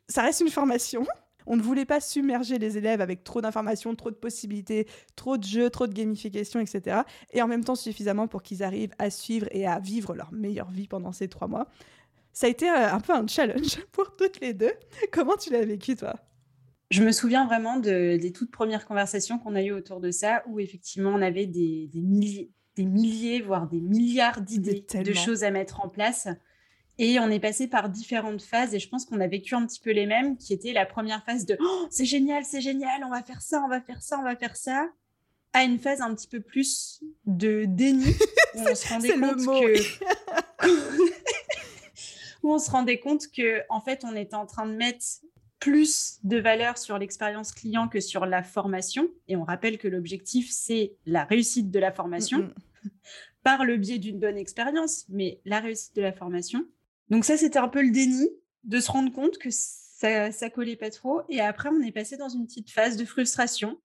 [0.07, 1.05] ça reste une formation,
[1.49, 5.43] on ne voulait pas submerger les élèves avec trop d'informations, trop de possibilités, trop de
[5.43, 7.01] jeux, trop de gamification, etc.
[7.33, 10.69] Et en même temps suffisamment pour qu'ils arrivent à suivre et à vivre leur meilleure
[10.69, 11.67] vie pendant ces trois mois.
[12.33, 14.71] Ça a été euh, un peu un challenge pour toutes les deux.
[15.11, 16.13] Comment tu l'as vécu, toi?
[16.89, 20.59] Je me souviens vraiment des toutes premières conversations qu'on a eues autour de ça, où
[20.59, 25.81] effectivement on avait des, milliers, des milliers, voire des milliards d'idées, de choses à mettre
[25.81, 26.27] en place.
[26.97, 29.79] Et on est passé par différentes phases et je pense qu'on a vécu un petit
[29.79, 33.09] peu les mêmes, qui était la première phase de oh, c'est génial, c'est génial, on
[33.09, 34.89] va faire ça, on va faire ça, on va faire ça,
[35.53, 38.05] à une phase un petit peu plus de déni
[38.55, 39.79] où on se rendait compte que
[42.43, 45.05] où on se rendait compte que en fait on était en train de mettre
[45.59, 49.09] plus de valeur sur l'expérience client que sur la formation.
[49.27, 52.53] Et on rappelle que l'objectif, c'est la réussite de la formation
[53.43, 56.65] par le biais d'une bonne expérience, mais la réussite de la formation.
[57.09, 58.29] Donc ça, c'était un peu le déni
[58.63, 61.21] de se rendre compte que ça, ça collait pas trop.
[61.29, 63.79] Et après, on est passé dans une petite phase de frustration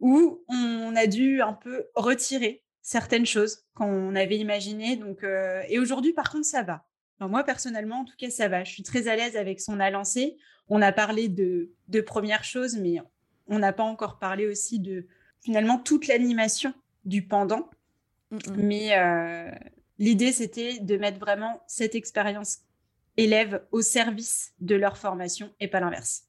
[0.00, 4.96] où on a dû un peu retirer certaines choses qu'on avait imaginées.
[4.96, 6.84] Donc, euh, et aujourd'hui, par contre, ça va.
[7.28, 8.64] Moi, personnellement, en tout cas, ça va.
[8.64, 10.36] Je suis très à l'aise avec son à lancer.
[10.68, 12.98] On a parlé de, de premières choses, mais
[13.46, 15.06] on n'a pas encore parlé aussi de
[15.40, 16.72] finalement toute l'animation
[17.04, 17.68] du pendant.
[18.56, 19.50] Mais euh,
[20.02, 22.58] L'idée, c'était de mettre vraiment cette expérience
[23.16, 26.24] élève au service de leur formation et pas l'inverse.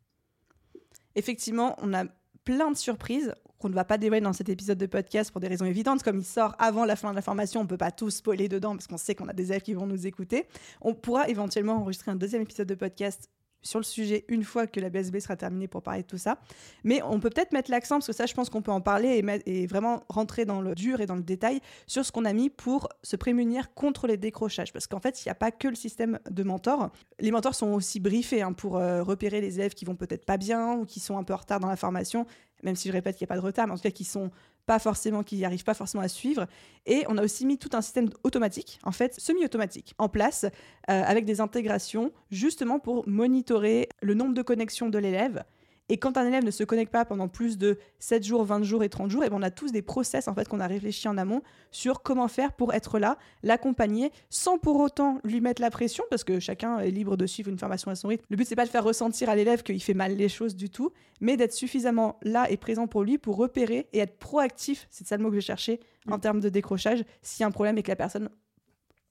[1.15, 2.05] Effectivement, on a
[2.43, 5.47] plein de surprises qu'on ne va pas dévoiler dans cet épisode de podcast pour des
[5.47, 6.03] raisons évidentes.
[6.03, 8.49] Comme il sort avant la fin de la formation, on ne peut pas tout spoiler
[8.49, 10.47] dedans parce qu'on sait qu'on a des élèves qui vont nous écouter.
[10.81, 13.29] On pourra éventuellement enregistrer un deuxième épisode de podcast
[13.61, 16.37] sur le sujet une fois que la BSB sera terminée pour parler de tout ça.
[16.83, 19.23] Mais on peut peut-être mettre l'accent, parce que ça, je pense qu'on peut en parler
[19.45, 22.49] et, vraiment rentrer dans le dur et dans le détail sur ce qu'on a mis
[22.49, 24.73] pour se prémunir contre les décrochages.
[24.73, 26.91] Parce qu'en fait, il n'y a pas que le système de mentors.
[27.19, 30.37] Les mentors sont aussi briefés hein, pour euh, repérer les élèves qui vont peut-être pas
[30.37, 32.25] bien ou qui sont un peu en retard dans la formation,
[32.63, 34.03] même si je répète qu'il n'y a pas de retard, mais en tout cas qui
[34.03, 34.31] sont
[34.65, 36.47] pas forcément, qui n'y arrivent pas forcément à suivre.
[36.85, 40.49] Et on a aussi mis tout un système automatique, en fait semi-automatique, en place, euh,
[40.87, 45.43] avec des intégrations, justement pour monitorer le nombre de connexions de l'élève
[45.89, 48.83] et quand un élève ne se connecte pas pendant plus de 7 jours, 20 jours
[48.83, 51.07] et 30 jours, et ben, on a tous des process en fait qu'on a réfléchi
[51.07, 51.41] en amont
[51.71, 56.23] sur comment faire pour être là, l'accompagner, sans pour autant lui mettre la pression, parce
[56.23, 58.23] que chacun est libre de suivre une formation à son rythme.
[58.29, 60.69] Le but c'est pas de faire ressentir à l'élève qu'il fait mal les choses du
[60.69, 65.05] tout, mais d'être suffisamment là et présent pour lui pour repérer et être proactif, c'est
[65.05, 67.77] ça le mot que je cherchais en termes de décrochage, s'il y a un problème
[67.77, 68.29] et que la personne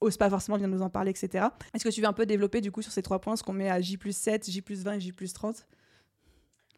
[0.01, 1.45] ose pas forcément venir nous en parler, etc.
[1.73, 3.53] Est-ce que tu veux un peu développer du coup sur ces trois points, ce qu'on
[3.53, 5.65] met à J plus 7, J plus 20 et J plus 30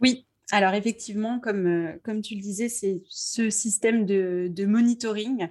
[0.01, 5.49] oui, alors effectivement, comme, euh, comme tu le disais, c'est ce système de, monitoring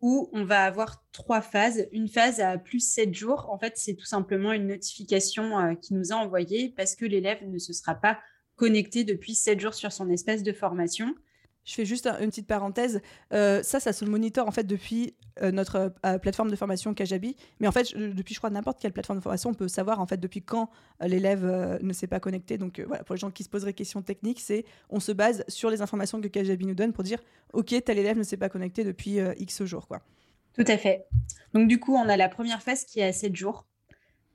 [0.00, 1.86] où on va avoir trois phases.
[1.92, 5.94] Une phase à plus 7 jours, en fait, c'est tout simplement une notification euh, qui
[5.94, 8.18] nous a envoyé parce que l'élève ne se sera pas
[8.56, 11.14] connecté depuis 7 jours sur son espace de formation.
[11.64, 13.00] Je fais juste une petite parenthèse.
[13.32, 17.36] Euh, ça, ça se monitor en fait depuis euh, notre euh, plateforme de formation Kajabi.
[17.60, 20.06] Mais en fait, depuis, je crois, n'importe quelle plateforme de formation, on peut savoir en
[20.06, 20.70] fait depuis quand
[21.00, 21.44] l'élève
[21.80, 22.58] ne s'est pas connecté.
[22.58, 25.70] Donc voilà, pour les gens qui se poseraient questions techniques, c'est on se base sur
[25.70, 27.20] les informations que Kajabi nous donne pour dire,
[27.52, 30.02] ok, tel élève ne s'est pas connecté depuis X jours, quoi.
[30.54, 31.06] Tout à fait.
[31.54, 33.66] Donc du coup, on a la première phase qui est à 7 jours,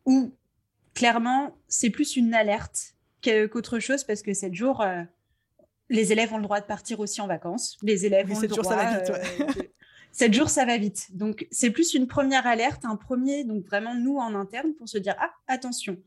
[0.06, 0.34] où
[0.96, 4.84] clairement, c'est plus une alerte qu'autre chose parce que 7 jours
[5.90, 7.78] les élèves ont le droit de partir aussi en vacances.
[7.82, 8.64] Les élèves ont le droit.
[8.64, 9.10] Jours, ça va vite.
[10.20, 10.32] Ouais.
[10.34, 11.08] jours, ça va vite.
[11.12, 14.98] Donc, c'est plus une première alerte, un premier, donc vraiment nous en interne pour se
[14.98, 15.98] dire ah attention.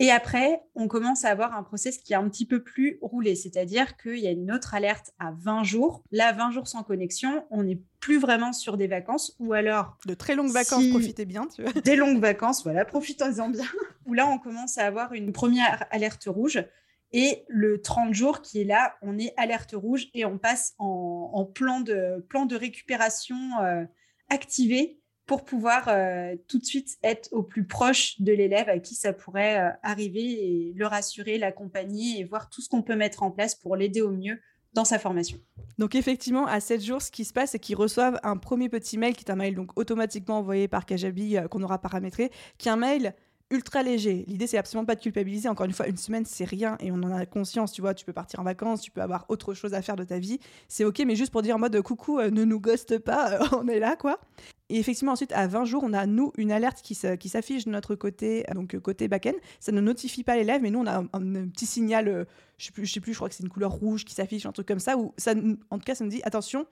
[0.00, 3.36] Et après, on commence à avoir un process qui est un petit peu plus roulé,
[3.36, 6.02] c'est-à-dire qu'il y a une autre alerte à 20 jours.
[6.10, 10.14] Là, 20 jours sans connexion, on n'est plus vraiment sur des vacances, ou alors de
[10.14, 10.88] très longues vacances.
[10.90, 11.72] Profitez bien, tu vois.
[11.80, 13.64] Des longues vacances, voilà, profitons-en bien.
[14.06, 16.62] Où là, on commence à avoir une première alerte rouge
[17.14, 21.48] et le 30 jours qui est là, on est alerte rouge et on passe en,
[21.54, 23.84] plan, de, plan de récupération euh,
[24.30, 28.96] activé pour pouvoir euh, tout de suite être au plus proche de l'élève à qui
[28.96, 33.22] ça pourrait euh, arriver et le rassurer, l'accompagner et voir tout ce qu'on peut mettre
[33.22, 34.40] en place pour l'aider au mieux
[34.72, 35.38] dans sa formation.
[35.78, 38.98] Donc effectivement, à 7 jours, ce qui se passe, c'est qu'ils reçoivent un premier petit
[38.98, 42.72] mail qui est un mail donc automatiquement envoyé par Kajabi qu'on aura paramétré, qui est
[42.72, 43.14] un mail
[43.50, 44.24] ultra léger.
[44.26, 45.48] L'idée, c'est absolument pas de culpabiliser.
[45.48, 47.72] Encore une fois, une semaine, c'est rien et on en a conscience.
[47.72, 50.04] Tu vois, tu peux partir en vacances, tu peux avoir autre chose à faire de
[50.04, 50.40] ta vie.
[50.68, 53.46] C'est ok, mais juste pour dire en mode coucou, euh, ne nous ghoste pas, euh,
[53.52, 54.20] on est là, quoi.
[54.70, 57.94] Et effectivement, ensuite, à 20 jours, on a, nous, une alerte qui, s'affiche de notre
[57.94, 59.34] côté, euh, donc côté back-end.
[59.60, 62.26] Ça ne notifie pas l'élève, mais nous, on a un, petit signal,
[62.58, 64.66] je sais sais plus, je crois que c'est une couleur rouge qui s'affiche, un truc
[64.66, 65.34] comme ça, où ça,
[65.70, 66.66] en tout cas, ça nous dit attention,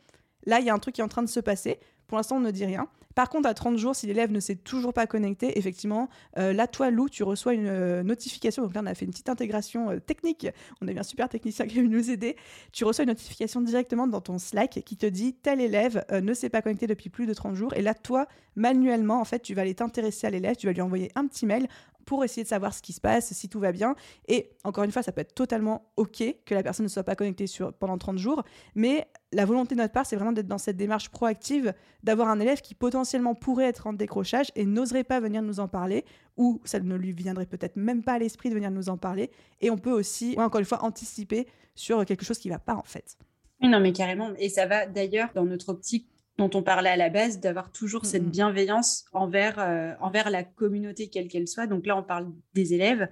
[0.47, 1.79] là, il y a un truc qui est en train de se passer.
[2.07, 2.89] Pour l'instant, on ne dit rien.
[3.15, 6.67] Par contre, à 30 jours, si l'élève ne s'est toujours pas connecté, effectivement, euh, là,
[6.67, 8.63] toi, Lou, tu reçois une euh, notification.
[8.63, 10.47] Donc là, on a fait une petite intégration euh, technique.
[10.81, 12.37] On a eu un super technicien qui venu nous aider.
[12.73, 16.49] Tu reçois une notification directement dans ton Slack qui te dit tel élève ne s'est
[16.49, 17.75] pas connecté depuis plus de 30 jours.
[17.75, 20.83] Et là, toi, manuellement, en fait, tu vas aller t'intéresser à l'élève, tu vas lui
[20.83, 21.69] envoyer un petit mail
[22.05, 23.95] pour essayer de savoir ce qui se passe, si tout va bien.
[24.29, 27.15] Et encore une fois, ça peut être totalement OK que la personne ne soit pas
[27.15, 28.43] connectée sur, pendant 30 jours,
[28.75, 31.73] mais la volonté de notre part, c'est vraiment d'être dans cette démarche proactive,
[32.03, 33.02] d'avoir un élève qui potentiellement
[33.35, 36.05] pourrait être en décrochage et n'oserait pas venir nous en parler,
[36.37, 39.31] ou ça ne lui viendrait peut-être même pas à l'esprit de venir nous en parler.
[39.61, 42.75] Et on peut aussi, encore une fois, anticiper sur quelque chose qui ne va pas
[42.75, 43.17] en fait.
[43.61, 44.31] Non, mais carrément.
[44.39, 48.07] Et ça va d'ailleurs dans notre optique dont on parlait à la base, d'avoir toujours
[48.07, 51.67] cette bienveillance envers, euh, envers la communauté, quelle qu'elle soit.
[51.67, 53.09] Donc là, on parle des élèves,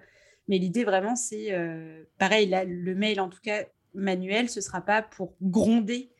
[0.49, 4.81] mais l'idée vraiment, c'est euh, pareil, là, le mail, en tout cas manuel, ce sera
[4.81, 6.11] pas pour gronder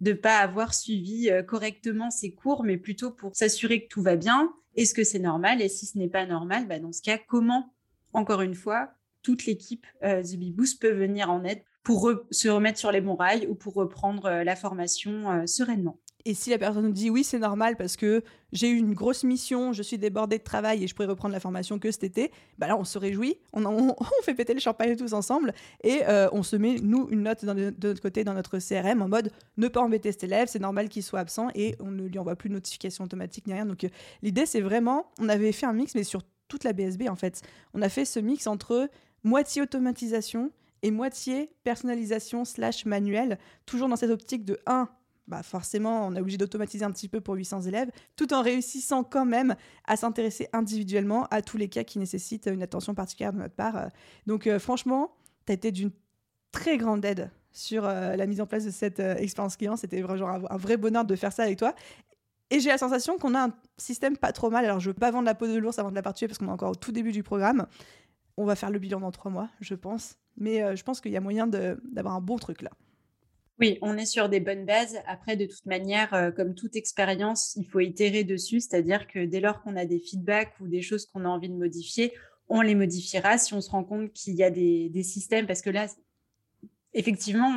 [0.00, 4.16] de pas avoir suivi euh, correctement ses cours, mais plutôt pour s'assurer que tout va
[4.16, 4.52] bien.
[4.76, 5.62] Est-ce que c'est normal?
[5.62, 7.72] Et si ce n'est pas normal, bah dans ce cas, comment,
[8.12, 8.90] encore une fois,
[9.22, 13.14] toute l'équipe The Bee Boost peut venir en aide pour se remettre sur les bons
[13.14, 15.98] rails ou pour reprendre la formation sereinement?
[16.26, 19.24] Et si la personne nous dit oui, c'est normal parce que j'ai eu une grosse
[19.24, 22.32] mission, je suis débordée de travail et je pourrais reprendre la formation que cet été,
[22.56, 26.28] bah là on se réjouit, on, on, fait péter le champagne tous ensemble et euh,
[26.32, 29.68] on se met, nous, une note de, notre côté dans notre CRM en mode ne
[29.68, 32.48] pas embêter cet élève, c'est normal qu'il soit absent et on ne lui envoie plus
[32.48, 33.66] de notification automatique ni rien.
[33.66, 33.88] Donc euh,
[34.22, 37.42] l'idée c'est vraiment, on avait fait un mix mais sur toute la BSB en fait.
[37.74, 38.88] On a fait ce mix entre
[39.24, 44.88] moitié automatisation et moitié personnalisation slash manuel, toujours dans cette optique de 1
[45.26, 49.04] bah forcément, on est obligé d'automatiser un petit peu pour 800 élèves, tout en réussissant
[49.04, 49.56] quand même
[49.86, 53.88] à s'intéresser individuellement à tous les cas qui nécessitent une attention particulière de notre part.
[54.26, 55.90] Donc euh, franchement, tu as été d'une
[56.52, 59.76] très grande aide sur euh, la mise en place de cette euh, expérience client.
[59.76, 61.74] C'était un, un, vrai bonheur de faire ça avec toi.
[62.50, 64.64] Et j'ai la sensation qu'on a un système pas trop mal.
[64.66, 66.38] Alors, je veux pas vendre la peau de l'ours avant de la part tuer parce
[66.38, 67.66] qu'on est encore au tout début du programme.
[68.36, 70.18] On va faire le bilan dans trois mois, je pense.
[70.36, 72.70] Mais je pense qu'il y a moyen d'avoir un bon truc là.
[73.60, 74.98] Oui, on est sur des bonnes bases.
[75.06, 79.40] Après, de toute manière, euh, comme toute expérience, il faut itérer dessus, c'est-à-dire que dès
[79.40, 82.12] lors qu'on a des feedbacks ou des choses qu'on a envie de modifier,
[82.48, 85.70] on les modifiera si on se rend compte qu'il y a des, systèmes, parce que
[85.70, 85.86] là,
[86.92, 87.48] effectivement,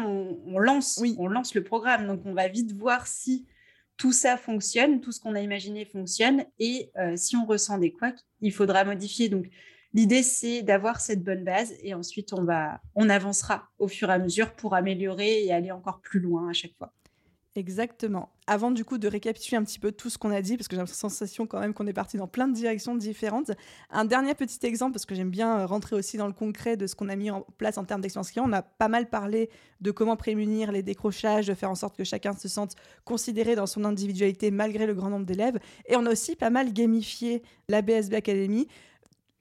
[0.46, 1.16] on, lance, oui.
[1.18, 3.48] on lance le programme, donc on va vite voir si
[3.98, 7.92] tout ça fonctionne, tout ce qu'on a imaginé fonctionne, et euh, si on ressent des
[7.92, 9.30] couacs, il faudra modifier.
[9.30, 9.48] Donc,
[9.94, 14.14] L'idée, c'est d'avoir cette bonne base et ensuite, on, va, on avancera au fur et
[14.14, 16.94] à mesure pour améliorer et aller encore plus loin à chaque fois.
[17.58, 18.30] Exactement.
[18.46, 20.76] Avant du coup de récapituler un petit peu tout ce qu'on a dit, parce que
[20.76, 23.50] j'ai la sensation quand même qu'on est parti dans plein de directions différentes,
[23.90, 26.86] un dernier petit exemple, parce que j'aime bien euh, rentrer aussi dans le concret de
[26.86, 28.46] ce qu'on a mis en place en termes d'expérience client.
[28.48, 29.50] On a pas mal parlé
[29.82, 33.66] de comment prémunir les décrochages, de faire en sorte que chacun se sente considéré dans
[33.66, 35.58] son individualité malgré le grand nombre d'élèves.
[35.88, 38.68] Et on a aussi pas mal gamifié la BSB Academy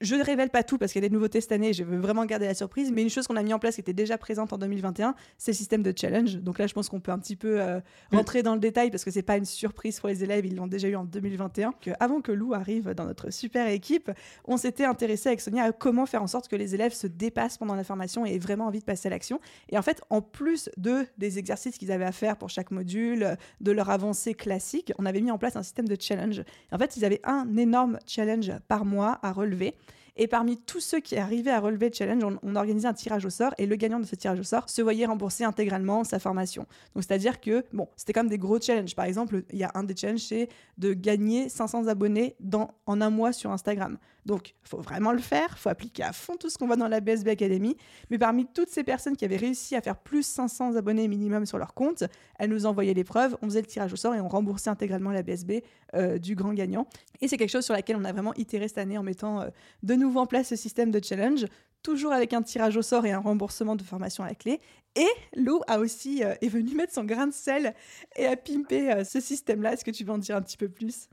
[0.01, 1.97] je ne révèle pas tout parce qu'il y a des nouveautés cette année, je veux
[1.97, 4.17] vraiment garder la surprise, mais une chose qu'on a mis en place qui était déjà
[4.17, 6.37] présente en 2021, c'est le système de challenge.
[6.37, 7.79] Donc là, je pense qu'on peut un petit peu euh,
[8.11, 10.67] rentrer dans le détail parce que c'est pas une surprise pour les élèves, ils l'ont
[10.67, 11.73] déjà eu en 2021.
[11.81, 14.11] Que avant que Lou arrive dans notre super équipe,
[14.45, 17.57] on s'était intéressé avec Sonia à comment faire en sorte que les élèves se dépassent
[17.57, 19.39] pendant la formation et aient vraiment envie de passer à l'action.
[19.69, 23.37] Et en fait, en plus de des exercices qu'ils avaient à faire pour chaque module,
[23.61, 26.43] de leur avancée classique, on avait mis en place un système de challenge.
[26.71, 29.75] en fait, ils avaient un énorme challenge par mois à relever.
[30.17, 33.29] Et parmi tous ceux qui arrivaient à relever le challenge, on, organisait un tirage au
[33.29, 36.65] sort et le gagnant de ce tirage au sort se voyait rembourser intégralement sa formation.
[36.95, 38.95] Donc c'est-à-dire que, bon, c'était comme des gros challenges.
[38.95, 40.49] Par exemple, il y a un des challenges, c'est
[40.79, 43.97] de gagner 500 abonnés dans, en un mois sur Instagram.
[44.27, 46.75] Donc, il faut vraiment le faire, il faut appliquer à fond tout ce qu'on voit
[46.75, 47.77] dans la BSB Academy.
[48.09, 51.57] Mais parmi toutes ces personnes qui avaient réussi à faire plus 500 abonnés minimum sur
[51.57, 52.03] leur compte,
[52.37, 55.11] elles nous envoyaient les preuves, on faisait le tirage au sort et on remboursait intégralement
[55.11, 55.63] la BSB
[55.95, 56.87] euh, du grand gagnant.
[57.21, 59.47] Et c'est quelque chose sur laquelle on a vraiment itéré cette année en mettant euh,
[59.83, 61.45] de nouveau en place ce système de challenge
[61.81, 64.59] toujours avec un tirage au sort et un remboursement de formation à la clé.
[64.95, 67.73] Et Lou a aussi euh, est venu mettre son grain de sel
[68.17, 69.71] et a pimpé ce système-là.
[69.71, 71.07] Est-ce que tu veux en dire un petit peu plus?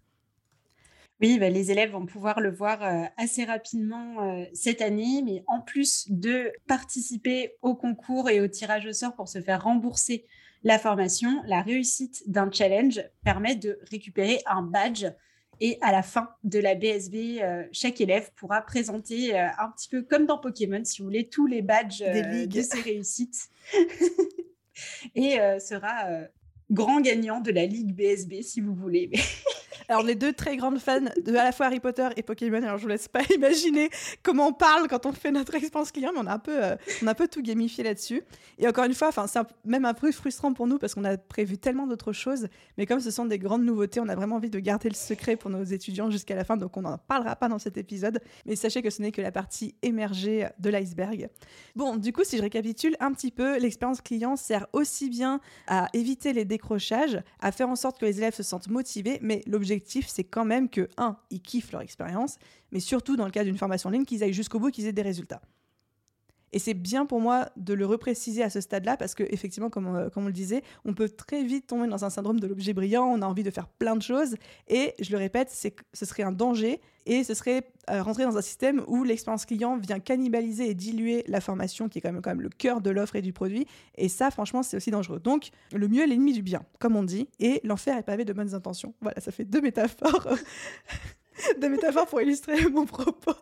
[1.21, 2.81] Oui, bah, les élèves vont pouvoir le voir
[3.17, 8.93] assez rapidement cette année, mais en plus de participer au concours et au tirage au
[8.93, 10.27] sort pour se faire rembourser
[10.65, 15.07] la formation, la réussite d'un challenge permet de récupérer un badge
[15.61, 17.41] et à la fin de la BSB,
[17.73, 21.63] chaque élève pourra présenter un petit peu comme dans Pokémon, si vous voulez, tous les
[21.63, 23.49] badges de ses réussites.
[25.15, 26.09] Et sera
[26.71, 29.11] grand gagnant de la Ligue BSB, si vous voulez.
[29.89, 32.63] Alors, on est deux très grandes fans de à la fois Harry Potter et Pokémon.
[32.63, 33.91] Alors, je vous laisse pas imaginer
[34.23, 36.77] comment on parle quand on fait notre expérience client, mais on a un peu, euh,
[37.03, 38.23] on a un peu tout gamifié là-dessus.
[38.59, 41.59] Et encore une fois, c'est même un peu frustrant pour nous parce qu'on a prévu
[41.59, 42.49] tellement d'autres choses.
[42.79, 45.37] Mais comme ce sont des grandes nouveautés, on a vraiment envie de garder le secret
[45.37, 46.57] pour nos étudiants jusqu'à la fin.
[46.57, 48.21] Donc, on n'en parlera pas dans cet épisode.
[48.47, 51.29] Mais sachez que ce n'est que la partie émergée de l'iceberg.
[51.77, 55.89] Bon, du coup, si je récapitule un petit peu, l'expérience client sert aussi bien à
[55.93, 60.07] éviter les décrochages, à faire en sorte que les élèves se sentent motivés, mais l'objectif
[60.09, 62.37] c'est quand même que, un, ils kiffent leur expérience,
[62.73, 64.93] mais surtout dans le cas d'une formation en ligne, qu'ils aillent jusqu'au bout, qu'ils aient
[64.93, 65.43] des résultats.
[66.55, 69.89] Et c'est bien pour moi de le repréciser à ce stade-là parce que effectivement, comme
[69.89, 72.73] on, comme on, le disait, on peut très vite tomber dans un syndrome de l'objet
[72.73, 73.07] brillant.
[73.07, 74.37] On a envie de faire plein de choses
[74.69, 78.43] et je le répète, ce serait un danger et ce serait euh, rentrer dans un
[78.43, 82.31] système où l'expérience client vient cannibaliser et diluer la formation qui est quand même, quand
[82.31, 83.67] même le cœur de l'offre et du produit.
[83.97, 85.19] Et ça, franchement, c'est aussi dangereux.
[85.19, 88.33] Donc, le mieux est l'ennemi du bien, comme on dit, et l'enfer est pavé de
[88.33, 88.95] bonnes intentions.
[89.01, 90.29] Voilà, ça fait deux métaphores,
[91.61, 93.35] deux métaphores pour illustrer mon propos.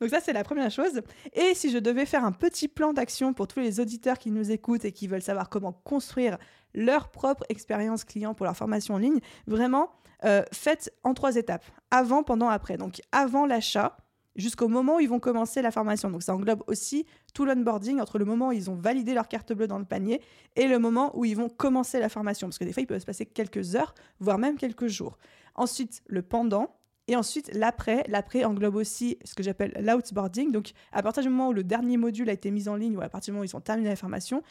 [0.00, 1.02] Donc ça, c'est la première chose.
[1.32, 4.50] Et si je devais faire un petit plan d'action pour tous les auditeurs qui nous
[4.50, 6.38] écoutent et qui veulent savoir comment construire
[6.74, 9.90] leur propre expérience client pour leur formation en ligne, vraiment,
[10.24, 11.64] euh, faites en trois étapes.
[11.90, 12.76] Avant, pendant, après.
[12.76, 13.96] Donc avant l'achat,
[14.36, 16.10] jusqu'au moment où ils vont commencer la formation.
[16.10, 19.52] Donc ça englobe aussi tout l'onboarding entre le moment où ils ont validé leur carte
[19.52, 20.20] bleue dans le panier
[20.56, 22.48] et le moment où ils vont commencer la formation.
[22.48, 25.18] Parce que des fois, il peut se passer quelques heures, voire même quelques jours.
[25.54, 30.52] Ensuite, le pendant, et ensuite, l'après, l'après englobe aussi ce que j'appelle l'outboarding.
[30.52, 33.02] Donc, à partir du moment où le dernier module a été mis en ligne ou
[33.02, 34.42] à partir du moment où ils ont terminé la formation,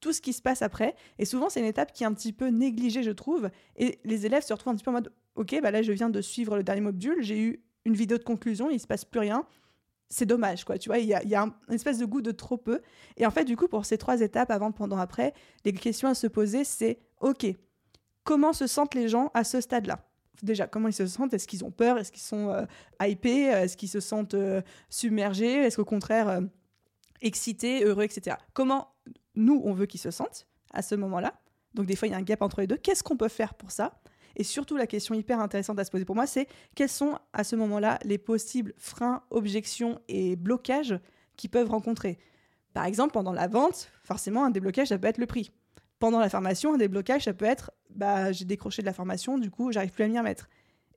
[0.00, 0.94] tout ce qui se passe après.
[1.18, 3.48] Et souvent, c'est une étape qui est un petit peu négligée, je trouve.
[3.76, 6.10] Et les élèves se retrouvent un petit peu en mode Ok, bah là, je viens
[6.10, 9.20] de suivre le dernier module, j'ai eu une vidéo de conclusion, il se passe plus
[9.20, 9.46] rien.
[10.10, 10.76] C'est dommage, quoi.
[10.76, 12.82] Tu vois, il y a, y a un, une espèce de goût de trop peu.
[13.16, 15.32] Et en fait, du coup, pour ces trois étapes, avant, pendant, après,
[15.64, 17.46] les questions à se poser, c'est Ok,
[18.24, 20.11] comment se sentent les gens à ce stade-là?
[20.42, 21.32] Déjà, comment ils se sentent?
[21.34, 21.98] Est-ce qu'ils ont peur?
[21.98, 22.64] Est-ce qu'ils sont euh,
[23.00, 23.44] hypés?
[23.44, 25.54] Est-ce qu'ils se sentent euh, submergés?
[25.54, 26.40] Est-ce qu'au contraire, euh,
[27.20, 28.36] excités, heureux, etc.
[28.52, 28.94] Comment
[29.34, 31.34] nous, on veut qu'ils se sentent à ce moment-là?
[31.74, 32.76] Donc des fois, il y a un gap entre les deux.
[32.76, 34.00] Qu'est-ce qu'on peut faire pour ça?
[34.36, 37.44] Et surtout, la question hyper intéressante à se poser pour moi, c'est quels sont à
[37.44, 40.98] ce moment-là les possibles freins, objections et blocages
[41.36, 42.18] qu'ils peuvent rencontrer?
[42.72, 45.52] Par exemple, pendant la vente, forcément, un déblocage, ça peut être le prix.
[45.98, 49.50] Pendant la formation, un déblocage, ça peut être bah, j'ai décroché de la formation, du
[49.50, 50.48] coup, j'arrive plus à m'y remettre.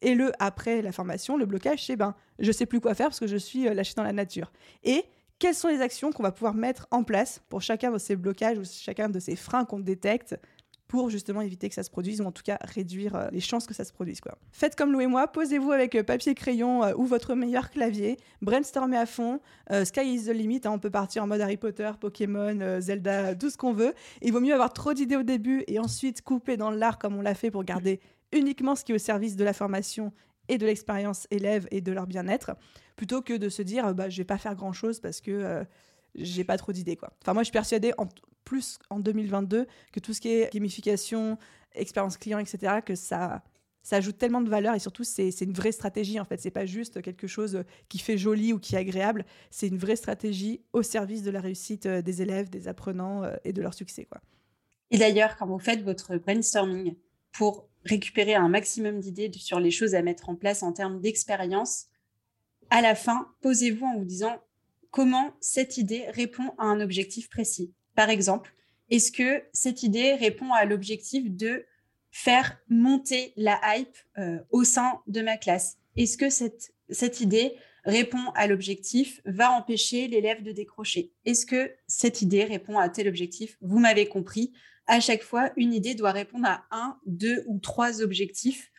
[0.02, 3.20] Et le après la formation, le blocage, c'est ben, je sais plus quoi faire parce
[3.20, 4.52] que je suis euh, lâché dans la nature.
[4.84, 5.04] Et
[5.40, 8.58] quelles sont les actions qu'on va pouvoir mettre en place pour chacun de ces blocages
[8.58, 10.36] ou chacun de ces freins qu'on détecte
[10.88, 13.66] pour justement éviter que ça se produise ou en tout cas réduire euh, les chances
[13.66, 14.22] que ça se produise.
[14.22, 14.38] Quoi.
[14.52, 18.18] Faites comme Lou et moi, posez-vous avec euh, papier crayon euh, ou votre meilleur clavier,
[18.42, 19.40] brainstormez à fond,
[19.84, 23.50] sky is the limit, hein, on peut partir en mode Harry Potter, Pokémon, Zelda, tout
[23.50, 23.94] ce qu'on veut.
[24.22, 27.22] Il vaut mieux avoir trop d'idées au début et ensuite couper dans l'art comme on
[27.22, 28.00] l'a fait pour garder
[28.32, 30.14] uniquement ce qui est au service de la formation
[30.48, 32.52] et de l'expérience élève et de leur bien-être,
[32.96, 35.66] plutôt que de se dire bah, je vais pas faire grand-chose parce que
[36.16, 36.96] j'ai pas trop d'idées.
[36.96, 37.14] quoi.
[37.22, 38.08] Enfin, moi, je suis persuadée, en,
[38.46, 41.38] plus en 2022 que tout ce qui est gamification,
[41.74, 43.44] expérience client, etc., que ça,
[43.84, 46.40] ça ajoute tellement de valeur et surtout c'est une vraie stratégie en fait.
[46.40, 49.26] C'est pas juste quelque chose qui fait joli ou qui est agréable.
[49.52, 53.36] C'est une vraie stratégie au service de la réussite euh, des élèves, des apprenants euh,
[53.44, 54.06] et de leur succès.
[54.06, 54.22] Quoi.
[54.92, 56.96] Et d'ailleurs, quand vous faites votre brainstorming
[57.34, 61.88] pour récupérer un maximum d'idées sur les choses à mettre en place en termes d'expérience,
[62.70, 64.42] à la fin, posez-vous en vous disant
[64.96, 67.74] comment cette idée répond à un objectif précis.
[67.96, 68.56] Par exemple,
[68.90, 71.66] est-ce que cette idée répond à l'objectif de
[72.12, 75.78] faire monter la hype euh, au sein de ma classe?
[75.98, 81.12] Est-ce que cette, cette idée répond à l'objectif va empêcher l'élève de décrocher?
[81.26, 83.58] Est-ce que cette idée répond à tel objectif?
[83.60, 84.54] Vous m'avez compris,
[84.88, 88.72] à chaque fois, une idée doit répondre à un, deux ou trois objectifs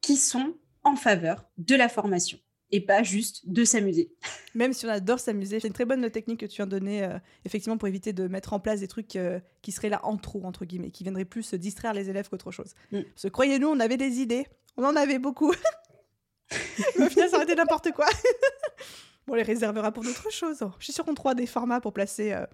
[0.00, 2.38] qui sont en faveur de la formation
[2.70, 4.10] et pas juste de s'amuser.
[4.54, 7.18] Même si on adore s'amuser, c'est une très bonne technique que tu as donnée, euh,
[7.44, 10.44] effectivement, pour éviter de mettre en place des trucs euh, qui seraient là en trop,
[10.44, 12.74] entre guillemets, qui viendraient plus distraire les élèves qu'autre chose.
[12.92, 13.02] Mm.
[13.02, 15.52] Parce que croyez-nous, on avait des idées, on en avait beaucoup.
[16.98, 18.06] Mais au final, ça aurait été n'importe quoi.
[19.26, 20.64] bon, on les réservera pour d'autres choses.
[20.78, 22.46] Je suis sûre qu'on trouvera des formats pour placer euh,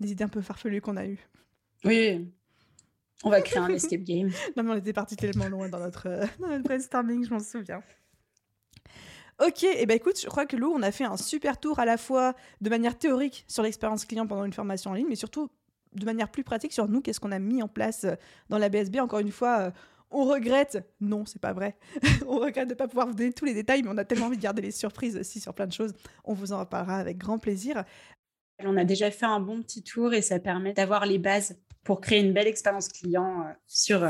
[0.00, 1.28] les idées un peu farfelues qu'on a eues.
[1.84, 2.32] Oui,
[3.24, 4.30] on va créer un escape game.
[4.56, 6.08] non, mais on était parti tellement loin dans notre,
[6.40, 7.82] dans notre brainstorming, je m'en souviens.
[9.44, 11.80] Ok, et eh ben écoute, je crois que Lou, on a fait un super tour
[11.80, 15.16] à la fois de manière théorique sur l'expérience client pendant une formation en ligne, mais
[15.16, 15.50] surtout
[15.94, 18.14] de manière plus pratique sur nous, qu'est-ce qu'on a mis en place euh,
[18.50, 19.00] dans la BSB.
[19.00, 19.70] Encore une fois, euh,
[20.12, 21.76] on regrette, non, c'est pas vrai,
[22.28, 24.26] on regrette de ne pas pouvoir vous donner tous les détails, mais on a tellement
[24.26, 25.92] envie de garder les surprises aussi sur plein de choses.
[26.24, 27.84] On vous en reparlera avec grand plaisir.
[28.60, 32.00] On a déjà fait un bon petit tour et ça permet d'avoir les bases pour
[32.00, 34.08] créer une belle expérience client euh, sur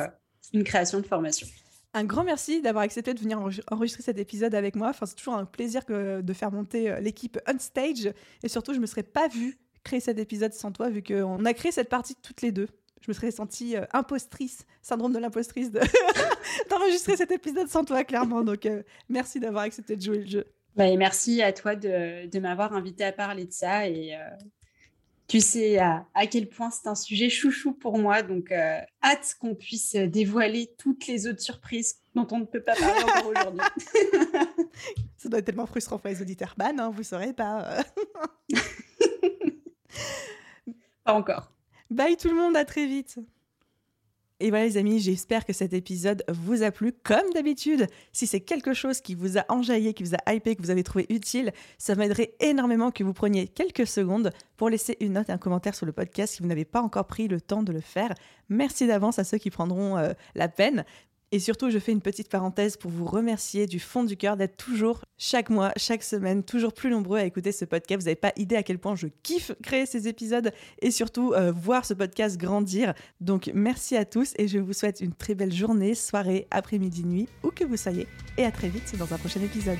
[0.52, 1.46] une création de formation.
[1.94, 3.38] Un grand merci d'avoir accepté de venir
[3.70, 4.88] enregistrer cet épisode avec moi.
[4.88, 8.10] Enfin, c'est toujours un plaisir de faire monter l'équipe on stage.
[8.42, 11.44] Et surtout, je ne me serais pas vue créer cet épisode sans toi, vu qu'on
[11.44, 12.68] a créé cette partie toutes les deux.
[13.00, 15.72] Je me serais sentie euh, impostrice, syndrome de l'impostrice,
[16.70, 18.42] d'enregistrer cet épisode sans toi, clairement.
[18.44, 20.44] Donc, euh, merci d'avoir accepté de jouer le jeu.
[20.76, 23.88] Bah, merci à toi de, m'avoir invité à parler de ça.
[23.88, 24.18] Et euh,
[25.28, 28.22] tu sais à, à, quel point c'est un sujet chouchou pour moi.
[28.22, 33.02] Donc, hâte qu'on puisse dévoiler toutes les autres surprises dont on ne peut pas parler
[33.02, 33.60] encore aujourd'hui.
[35.16, 36.54] ça doit être tellement frustrant pour les auditeurs.
[36.56, 37.82] Bah non, vous saurez pas.
[41.04, 41.52] Pas encore.
[41.90, 43.18] Bye tout le monde, à très vite.
[44.42, 46.92] Et voilà les amis, j'espère que cet épisode vous a plu.
[47.04, 50.62] Comme d'habitude, si c'est quelque chose qui vous a enjaillé, qui vous a hypé, que
[50.62, 55.12] vous avez trouvé utile, ça m'aiderait énormément que vous preniez quelques secondes pour laisser une
[55.12, 57.62] note et un commentaire sur le podcast si vous n'avez pas encore pris le temps
[57.62, 58.12] de le faire.
[58.48, 60.84] Merci d'avance à ceux qui prendront euh, la peine.
[61.34, 64.58] Et surtout, je fais une petite parenthèse pour vous remercier du fond du cœur d'être
[64.58, 68.02] toujours, chaque mois, chaque semaine, toujours plus nombreux à écouter ce podcast.
[68.02, 70.52] Vous n'avez pas idée à quel point je kiffe créer ces épisodes
[70.82, 72.92] et surtout euh, voir ce podcast grandir.
[73.22, 77.28] Donc merci à tous et je vous souhaite une très belle journée, soirée, après-midi, nuit,
[77.42, 78.06] où que vous soyez.
[78.36, 79.78] Et à très vite dans un prochain épisode.